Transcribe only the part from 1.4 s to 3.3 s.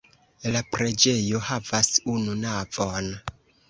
havas unu navon.